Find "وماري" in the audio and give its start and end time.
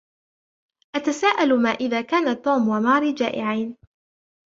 2.69-3.13